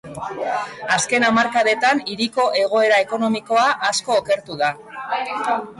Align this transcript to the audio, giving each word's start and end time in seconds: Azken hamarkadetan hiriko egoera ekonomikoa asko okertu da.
Azken 0.95 1.25
hamarkadetan 1.27 2.01
hiriko 2.13 2.47
egoera 2.65 2.99
ekonomikoa 3.05 3.69
asko 3.91 4.21
okertu 4.25 4.61
da. 4.67 4.77